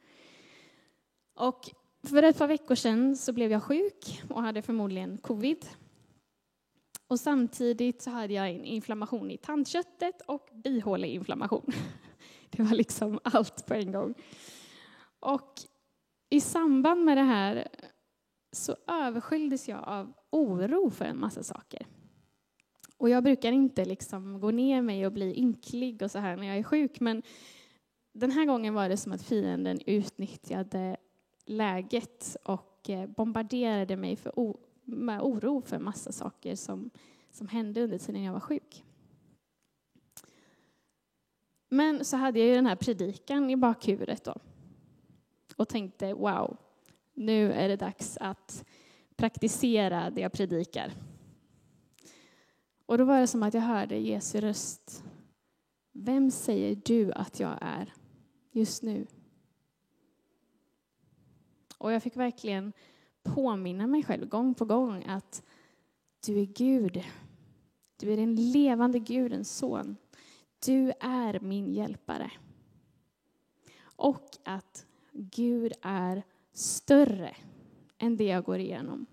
Och 1.35 1.71
för 2.03 2.23
ett 2.23 2.39
par 2.39 2.49
veckor 2.49 2.75
sedan 2.75 3.17
så 3.17 3.33
blev 3.33 3.53
jag 3.53 3.63
sjuk 3.63 4.23
och 4.31 4.43
hade 4.43 4.63
förmodligen 4.63 5.19
covid. 5.19 5.67
Och 7.07 7.21
samtidigt 7.21 8.03
så 8.03 8.11
hade 8.11 8.35
jag 8.35 8.51
en 8.51 8.65
inflammation 8.65 9.31
i 9.31 9.37
tandköttet 9.37 10.21
och 10.27 10.49
bihåleinflammation. 10.53 11.73
Det 12.51 12.63
var 12.63 12.75
liksom 12.75 13.21
allt 13.25 13.67
på 13.67 13.75
en 13.75 13.93
gång. 13.93 14.15
Och 15.21 15.53
i 16.31 16.41
samband 16.41 17.05
med 17.05 17.17
det 17.17 17.23
här 17.23 17.69
så 18.55 18.77
översköljdes 18.87 19.69
jag 19.69 19.85
av 19.89 20.13
oro 20.31 20.91
för 20.91 21.05
en 21.05 21.21
massa 21.21 21.43
saker. 21.43 21.87
Och 22.97 23.09
jag 23.09 23.25
brukar 23.25 23.53
inte 23.53 23.85
liksom 23.85 24.41
gå 24.41 24.51
ner 24.51 24.83
mig 24.83 25.07
och 25.07 25.13
bli 25.13 25.39
ynklig 25.39 26.03
och 26.03 26.11
så 26.11 26.19
här 26.19 26.37
när 26.37 26.47
jag 26.47 26.57
är 26.57 26.63
sjuk, 26.63 27.01
men 27.01 27.23
den 28.13 28.31
här 28.31 28.45
gången 28.45 28.75
var 28.75 28.89
det 28.89 28.97
som 28.97 29.13
att 29.13 29.23
fienden 29.23 29.81
utnyttjade 29.87 30.97
läget 31.47 32.37
och 32.45 32.91
eh, 32.91 33.07
bombarderade 33.07 33.97
mig 33.97 34.17
för 34.17 34.33
med 34.85 35.21
oro 35.21 35.61
för 35.61 35.77
en 35.77 35.85
massa 35.85 36.13
saker 36.13 36.57
som, 36.57 36.91
som 37.31 37.49
hände 37.49 37.83
under 37.83 37.99
tiden 37.99 38.23
jag 38.23 38.33
var 38.33 38.41
sjuk. 38.41 38.85
Men 41.69 42.05
så 42.05 42.17
hade 42.17 42.39
jag 42.39 42.49
ju 42.49 42.55
den 42.55 42.67
här 42.67 42.77
predikan 42.77 43.51
i 43.51 43.57
bakhuvudet 43.57 44.25
då 44.25 44.35
och 45.57 45.69
tänkte 45.69 46.15
wow, 46.15 46.57
nu 47.15 47.53
är 47.53 47.69
det 47.69 47.77
dags 47.77 48.17
att 48.21 48.65
praktisera 49.17 50.11
det 50.11 50.21
jag 50.21 50.33
predikar. 50.33 50.93
Och 52.87 52.99
då 52.99 53.05
var 53.05 53.21
det 53.21 53.27
som 53.27 53.43
att 53.43 53.55
jag 53.55 53.61
hörde 53.61 53.97
Jesu 53.97 54.41
röst. 54.41 55.05
Vem 55.93 56.31
säger 56.31 56.81
du 56.85 57.13
att 57.13 57.41
jag 57.41 57.59
är 57.61 57.93
just 58.51 58.83
nu? 58.83 59.07
Och 61.79 61.93
jag 61.93 62.03
fick 62.03 62.17
verkligen 62.17 62.73
påminna 63.23 63.87
mig 63.87 64.03
själv 64.03 64.29
gång 64.29 64.55
på 64.55 64.65
gång 64.65 65.05
att 65.05 65.43
du 66.27 66.41
är 66.41 66.47
Gud. 66.47 67.05
Du 67.97 68.13
är 68.13 68.17
den 68.17 68.53
levande 68.53 68.99
Gudens 68.99 69.57
son. 69.57 69.97
Du 70.67 70.93
är 71.01 71.41
min 71.41 71.73
hjälpare. 71.73 72.31
Och 73.97 74.29
att 74.45 74.87
Gud 75.13 75.73
är 75.83 76.23
större 76.55 77.37
än 77.99 78.17
det 78.17 78.25
jag 78.25 78.45
går 78.45 78.59
igenom. 78.59 79.07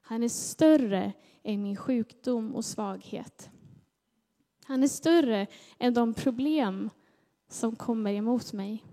Han 0.00 0.22
är 0.22 0.28
större 0.28 1.12
än 1.42 1.62
min 1.62 1.76
sjukdom 1.76 2.54
och 2.54 2.64
svaghet. 2.64 3.50
Han 4.64 4.82
är 4.82 4.88
större 4.88 5.46
än 5.78 5.94
de 5.94 6.14
problem 6.14 6.90
som 7.48 7.76
kommer 7.76 8.12
emot 8.12 8.52
mig. 8.52 8.84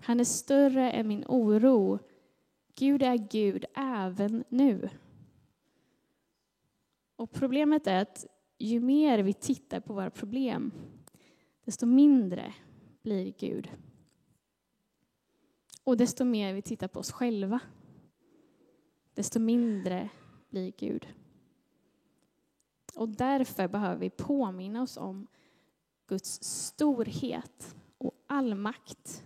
Han 0.00 0.20
är 0.20 0.24
större 0.24 0.90
än 0.90 1.08
min 1.08 1.24
oro. 1.28 1.98
Gud 2.74 3.02
är 3.02 3.16
Gud 3.16 3.64
även 3.74 4.44
nu. 4.48 4.88
Och 7.16 7.32
problemet 7.32 7.86
är 7.86 8.02
att 8.02 8.26
ju 8.58 8.80
mer 8.80 9.18
vi 9.18 9.32
tittar 9.32 9.80
på 9.80 9.94
våra 9.94 10.10
problem, 10.10 10.72
desto 11.64 11.86
mindre 11.86 12.54
blir 13.02 13.34
Gud. 13.38 13.70
Och 15.84 15.96
desto 15.96 16.24
mer 16.24 16.54
vi 16.54 16.62
tittar 16.62 16.88
på 16.88 17.00
oss 17.00 17.12
själva, 17.12 17.60
desto 19.14 19.38
mindre 19.40 20.08
blir 20.50 20.72
Gud. 20.78 21.06
Och 22.94 23.08
därför 23.08 23.68
behöver 23.68 23.96
vi 23.96 24.10
påminna 24.10 24.82
oss 24.82 24.96
om 24.96 25.26
Guds 26.06 26.42
storhet 26.42 27.76
och 27.98 28.14
all 28.26 28.54
makt 28.54 29.24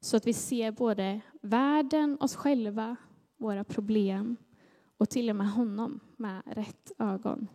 så 0.00 0.16
att 0.16 0.26
vi 0.26 0.32
ser 0.32 0.72
både 0.72 1.20
världen, 1.40 2.16
oss 2.20 2.36
själva, 2.36 2.96
våra 3.36 3.64
problem 3.64 4.36
och 4.96 5.10
till 5.10 5.30
och 5.30 5.36
med 5.36 5.50
honom 5.50 6.00
med 6.16 6.42
rätt 6.46 6.92
ögon. 6.98 7.48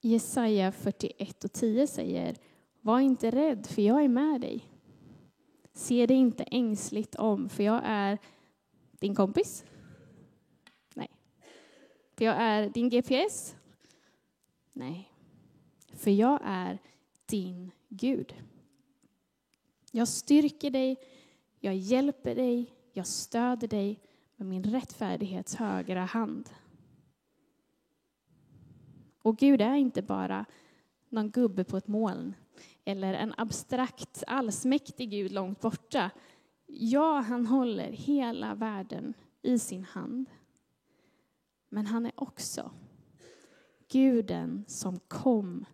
Jesaja 0.00 0.72
41 0.72 1.44
och 1.44 1.52
10 1.52 1.86
säger 1.86 2.36
var 2.84 3.00
inte 3.00 3.30
rädd, 3.30 3.66
för 3.66 3.82
jag 3.82 4.04
är 4.04 4.08
med 4.08 4.40
dig. 4.40 4.70
Se 5.72 6.06
dig 6.06 6.16
inte 6.16 6.44
ängsligt 6.44 7.14
om, 7.14 7.48
för 7.48 7.62
jag 7.62 7.80
är 7.84 8.18
din 8.90 9.14
kompis. 9.14 9.64
Nej. 10.94 11.10
För 12.16 12.24
jag 12.24 12.34
är 12.36 12.68
din 12.68 12.88
GPS. 12.88 13.56
Nej. 14.72 15.12
För 15.92 16.10
jag 16.10 16.40
är 16.44 16.78
din 17.26 17.70
Gud. 17.88 18.34
Jag 19.90 20.08
styrker 20.08 20.70
dig, 20.70 20.96
jag 21.60 21.76
hjälper 21.76 22.34
dig, 22.34 22.74
jag 22.92 23.06
stöder 23.06 23.68
dig 23.68 24.00
med 24.36 24.46
min 24.46 24.64
rättfärdighets 24.64 25.54
högra 25.54 26.04
hand. 26.04 26.50
Och 29.22 29.38
Gud 29.38 29.60
är 29.60 29.74
inte 29.74 30.02
bara 30.02 30.44
någon 31.08 31.30
gubbe 31.30 31.64
på 31.64 31.76
ett 31.76 31.88
moln 31.88 32.34
eller 32.84 33.14
en 33.14 33.34
abstrakt 33.36 34.24
allsmäktig 34.26 35.10
Gud 35.10 35.32
långt 35.32 35.60
borta. 35.60 36.10
Ja, 36.66 37.20
han 37.20 37.46
håller 37.46 37.92
hela 37.92 38.54
världen 38.54 39.14
i 39.42 39.58
sin 39.58 39.84
hand. 39.84 40.30
Men 41.68 41.86
han 41.86 42.06
är 42.06 42.12
också 42.16 42.70
Guden 43.88 44.64
som 44.66 44.98
kom 44.98 45.64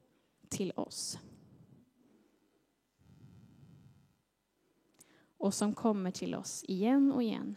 till 0.49 0.73
oss. 0.77 1.19
Och 5.37 5.55
som 5.55 5.75
kommer 5.75 6.11
till 6.11 6.35
oss 6.35 6.65
igen 6.69 7.13
och 7.13 7.23
igen. 7.23 7.57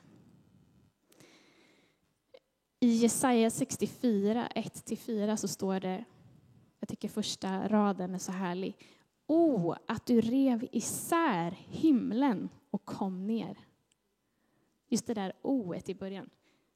I 2.79 2.87
Jesaja 2.87 3.49
64, 3.49 4.47
1-4 4.55 5.35
så 5.35 5.47
står 5.47 5.79
det, 5.79 6.05
jag 6.79 6.89
tycker 6.89 7.09
första 7.09 7.67
raden 7.67 8.15
är 8.15 8.19
så 8.19 8.31
härlig. 8.31 8.77
O, 9.27 9.55
oh, 9.55 9.77
att 9.87 10.05
du 10.05 10.21
rev 10.21 10.67
isär 10.71 11.51
himlen 11.51 12.49
och 12.71 12.85
kom 12.85 13.27
ner. 13.27 13.57
Just 14.89 15.05
det 15.07 15.13
där 15.13 15.33
o 15.41 15.75
i 15.85 15.95
början, 15.95 16.29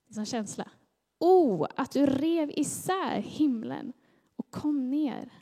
det 0.07 0.11
är 0.11 0.13
som 0.13 0.25
känsla. 0.25 0.71
O, 1.19 1.63
oh, 1.63 1.67
att 1.75 1.91
du 1.91 2.05
rev 2.05 2.51
isär 2.55 3.21
himlen 3.21 3.93
och 4.35 4.51
kom 4.51 4.89
ner. 4.89 5.33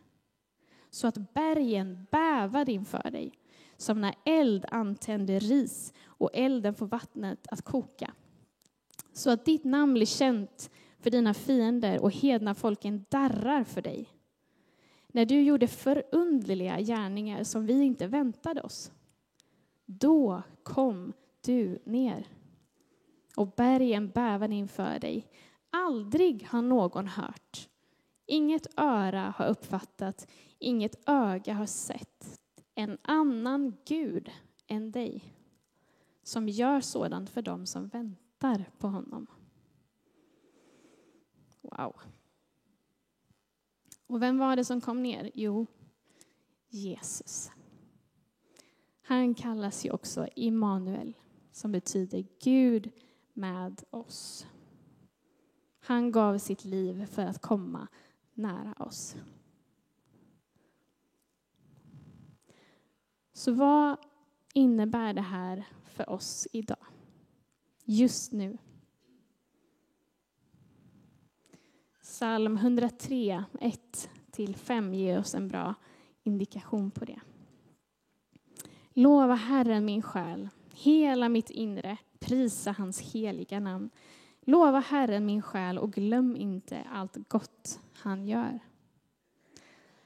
Så 0.89 1.07
att 1.07 1.33
bergen 1.33 2.07
bävade 2.11 2.71
inför 2.71 3.11
dig, 3.11 3.31
som 3.77 4.01
när 4.01 4.15
eld 4.25 4.65
antänder 4.71 5.39
ris 5.39 5.93
och 6.05 6.29
elden 6.33 6.75
får 6.75 6.87
vattnet 6.87 7.47
att 7.47 7.61
koka 7.61 8.13
så 9.15 9.29
att 9.29 9.45
ditt 9.45 9.63
namn 9.63 9.93
blir 9.93 10.05
känt 10.05 10.69
för 10.99 11.09
dina 11.09 11.33
fiender 11.33 11.99
och 11.99 12.11
hedna 12.11 12.55
folken 12.55 13.05
darrar 13.09 13.63
för 13.63 13.81
dig. 13.81 14.09
När 15.15 15.25
du 15.25 15.41
gjorde 15.41 15.67
förundliga 15.67 16.81
gärningar 16.81 17.43
som 17.43 17.65
vi 17.65 17.83
inte 17.83 18.07
väntade 18.07 18.61
oss. 18.61 18.91
Då 19.85 20.43
kom 20.63 21.13
du 21.41 21.79
ner 21.85 22.27
och 23.35 23.47
bergen 23.47 24.09
bävade 24.09 24.55
inför 24.55 24.99
dig. 24.99 25.27
Aldrig 25.69 26.47
har 26.47 26.61
någon 26.61 27.07
hört, 27.07 27.69
inget 28.25 28.79
öra 28.79 29.33
har 29.37 29.47
uppfattat, 29.47 30.27
inget 30.59 31.09
öga 31.09 31.53
har 31.53 31.65
sett 31.65 32.41
en 32.75 32.97
annan 33.01 33.77
Gud 33.85 34.31
än 34.67 34.91
dig 34.91 35.33
som 36.23 36.49
gör 36.49 36.81
sådant 36.81 37.29
för 37.29 37.41
dem 37.41 37.65
som 37.65 37.87
väntar 37.87 38.65
på 38.77 38.87
honom. 38.87 39.27
Wow. 41.61 41.95
Och 44.07 44.21
vem 44.21 44.37
var 44.37 44.55
det 44.55 44.65
som 44.65 44.81
kom 44.81 45.03
ner? 45.03 45.31
Jo, 45.33 45.67
Jesus. 46.69 47.51
Han 49.01 49.33
kallas 49.33 49.85
ju 49.85 49.91
också 49.91 50.27
Immanuel, 50.35 51.13
som 51.51 51.71
betyder 51.71 52.25
Gud 52.43 52.91
med 53.33 53.83
oss. 53.89 54.47
Han 55.79 56.11
gav 56.11 56.37
sitt 56.37 56.65
liv 56.65 57.05
för 57.05 57.25
att 57.25 57.41
komma 57.41 57.87
nära 58.33 58.73
oss. 58.73 59.15
Så 63.33 63.51
vad 63.51 63.97
innebär 64.53 65.13
det 65.13 65.21
här 65.21 65.67
för 65.85 66.09
oss 66.09 66.47
idag? 66.51 66.85
just 67.85 68.31
nu. 68.31 68.57
Psalm 72.15 72.57
103, 72.57 73.43
1-5 74.31 74.93
ger 74.93 75.19
oss 75.19 75.35
en 75.35 75.47
bra 75.47 75.75
indikation 76.23 76.91
på 76.91 77.05
det. 77.05 77.19
Lova 78.93 79.33
Herren 79.33 79.85
min 79.85 80.01
själ, 80.01 80.49
hela 80.73 81.29
mitt 81.29 81.49
inre, 81.49 81.97
prisa 82.19 82.71
hans 82.71 83.13
heliga 83.13 83.59
namn. 83.59 83.89
Lova 84.41 84.79
Herren 84.79 85.25
min 85.25 85.41
själ 85.41 85.77
och 85.77 85.93
glöm 85.93 86.35
inte 86.35 86.83
allt 86.91 87.29
gott 87.29 87.79
han 87.93 88.27
gör. 88.27 88.59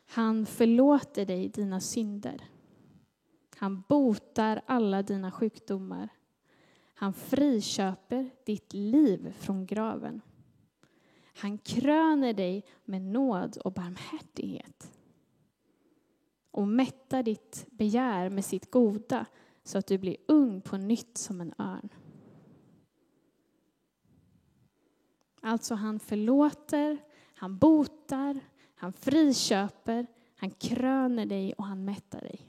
Han 0.06 0.46
förlåter 0.46 1.26
dig 1.26 1.50
dina 1.50 1.80
synder. 1.80 2.42
Han 3.58 3.84
botar 3.88 4.62
alla 4.66 5.04
dina 5.04 5.32
sjukdomar. 5.32 6.10
Han 6.94 7.14
friköper 7.14 8.30
ditt 8.46 8.74
liv 8.74 9.34
från 9.40 9.66
graven. 9.66 10.22
Han 11.40 11.58
kröner 11.58 12.34
dig 12.34 12.66
med 12.86 13.02
nåd 13.02 13.58
och 13.58 13.74
barmhärtighet 13.74 14.92
och 16.52 16.68
mättar 16.68 17.24
ditt 17.24 17.66
begär 17.72 18.30
med 18.30 18.46
sitt 18.46 18.72
goda 18.72 19.26
så 19.64 19.78
att 19.78 19.88
du 19.88 19.98
blir 19.98 20.18
ung 20.28 20.62
på 20.62 20.78
nytt 20.78 21.18
som 21.18 21.42
en 21.42 21.54
örn. 21.58 21.90
Alltså, 25.42 25.76
han 25.76 26.00
förlåter, 26.00 26.98
han 27.34 27.58
botar, 27.58 28.40
han 28.76 28.94
friköper, 28.94 30.08
han 30.36 30.52
kröner 30.52 31.26
dig 31.26 31.54
och 31.54 31.66
han 31.66 31.86
mättar 31.86 32.22
dig. 32.22 32.48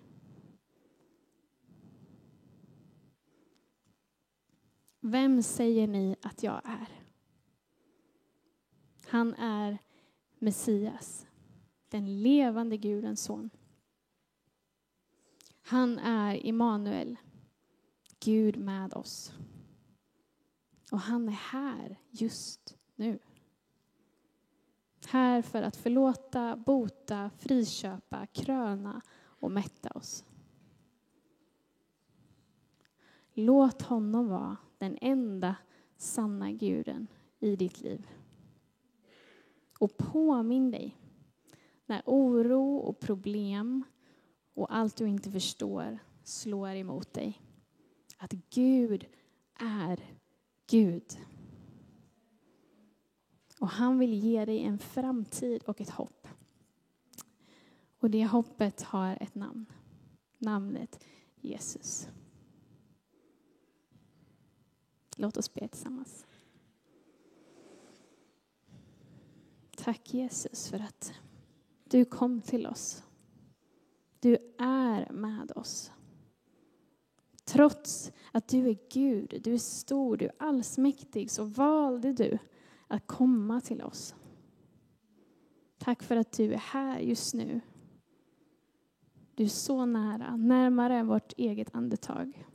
Vem 5.00 5.42
säger 5.42 5.86
ni 5.86 6.16
att 6.22 6.42
jag 6.42 6.60
är? 6.64 6.99
Han 9.10 9.34
är 9.34 9.78
Messias, 10.38 11.26
den 11.88 12.22
levande 12.22 12.76
Gudens 12.76 13.22
son. 13.22 13.50
Han 15.62 15.98
är 15.98 16.46
Immanuel, 16.46 17.16
Gud 18.20 18.56
med 18.56 18.94
oss. 18.94 19.32
Och 20.92 21.00
han 21.00 21.28
är 21.28 21.32
här 21.32 21.98
just 22.10 22.76
nu. 22.94 23.18
Här 25.06 25.42
för 25.42 25.62
att 25.62 25.76
förlåta, 25.76 26.56
bota, 26.56 27.30
friköpa, 27.38 28.26
kröna 28.26 29.02
och 29.22 29.50
mätta 29.50 29.90
oss. 29.90 30.24
Låt 33.32 33.82
honom 33.82 34.28
vara 34.28 34.56
den 34.78 34.98
enda 35.00 35.56
sanna 35.96 36.52
guden 36.52 37.06
i 37.38 37.56
ditt 37.56 37.80
liv. 37.80 38.06
Och 39.80 39.96
påminn 39.96 40.70
dig 40.70 40.96
när 41.86 42.02
oro 42.06 42.76
och 42.76 43.00
problem 43.00 43.84
och 44.54 44.76
allt 44.76 44.96
du 44.96 45.08
inte 45.08 45.30
förstår 45.30 45.98
slår 46.24 46.70
emot 46.70 47.12
dig. 47.12 47.42
Att 48.18 48.32
Gud 48.32 49.06
är 49.54 50.00
Gud. 50.66 51.18
Och 53.60 53.68
han 53.68 53.98
vill 53.98 54.14
ge 54.14 54.44
dig 54.44 54.62
en 54.62 54.78
framtid 54.78 55.62
och 55.62 55.80
ett 55.80 55.90
hopp. 55.90 56.28
Och 57.98 58.10
det 58.10 58.26
hoppet 58.26 58.82
har 58.82 59.18
ett 59.20 59.34
namn. 59.34 59.66
Namnet 60.38 61.04
Jesus. 61.36 62.08
Låt 65.16 65.36
oss 65.36 65.54
be 65.54 65.68
tillsammans. 65.68 66.26
Tack 69.84 70.14
Jesus 70.14 70.68
för 70.68 70.78
att 70.78 71.12
du 71.84 72.04
kom 72.04 72.40
till 72.40 72.66
oss. 72.66 73.02
Du 74.20 74.36
är 74.58 75.12
med 75.12 75.52
oss. 75.56 75.92
Trots 77.44 78.12
att 78.32 78.48
du 78.48 78.68
är 78.68 78.78
Gud, 78.92 79.40
du 79.44 79.54
är 79.54 79.58
stor, 79.58 80.16
du 80.16 80.24
är 80.24 80.32
allsmäktig, 80.38 81.30
så 81.30 81.44
valde 81.44 82.12
du 82.12 82.38
att 82.88 83.06
komma 83.06 83.60
till 83.60 83.82
oss. 83.82 84.14
Tack 85.78 86.02
för 86.02 86.16
att 86.16 86.32
du 86.32 86.52
är 86.52 86.58
här 86.58 86.98
just 86.98 87.34
nu. 87.34 87.60
Du 89.34 89.44
är 89.44 89.48
så 89.48 89.86
nära, 89.86 90.36
närmare 90.36 90.96
än 90.96 91.06
vårt 91.06 91.32
eget 91.36 91.74
andetag. 91.74 92.46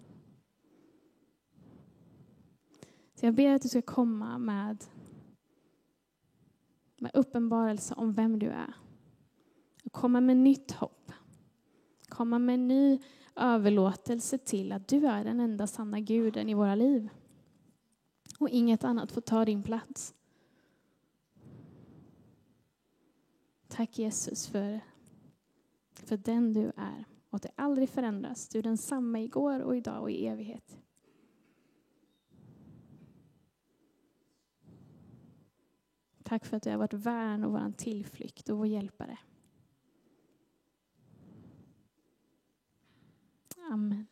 Så 3.16 3.26
jag 3.26 3.36
ber 3.36 3.54
att 3.54 3.62
du 3.62 3.70
ska 3.70 3.82
komma 3.82 4.38
med, 4.38 4.86
med 6.98 7.12
uppenbarelse 7.14 7.94
om 7.94 8.14
vem 8.14 8.40
du 8.40 8.50
är. 8.50 8.74
Och 9.84 9.92
komma 9.92 10.22
med 10.22 10.38
nytt 10.38 10.72
hopp. 10.72 11.12
Komma 12.10 12.40
med 12.40 12.60
ny 12.60 13.00
överlåtelse 13.36 14.38
till 14.38 14.72
att 14.72 14.88
du 14.88 15.08
är 15.08 15.24
den 15.24 15.40
enda 15.40 15.68
sanna 15.68 16.00
guden 16.00 16.50
i 16.50 16.54
våra 16.54 16.76
liv. 16.76 17.10
Och 18.40 18.50
inget 18.50 18.84
annat 18.84 19.12
får 19.12 19.22
ta 19.22 19.46
din 19.46 19.64
plats. 19.64 20.14
Tack 23.68 23.98
Jesus 24.00 24.48
för, 24.48 24.80
för 25.94 26.18
den 26.18 26.54
du 26.54 26.72
är 26.78 27.06
och 27.30 27.36
att 27.36 27.42
det 27.42 27.52
aldrig 27.56 27.90
förändras. 27.90 28.50
Du 28.50 28.60
är 28.60 28.64
densamma 28.64 29.20
igår 29.20 29.60
och 29.60 29.78
idag 29.78 30.02
och 30.02 30.12
i 30.12 30.28
evighet. 30.28 30.78
Tack 36.26 36.46
för 36.46 36.58
att 36.58 36.64
du 36.64 36.70
är 36.70 36.78
vårt 36.78 36.94
värn 36.94 37.44
och 37.44 37.52
vår 37.52 37.72
tillflykt 37.78 38.50
och 38.50 38.58
vår 38.58 38.68
hjälpare. 38.68 39.18
Amen. 43.72 44.06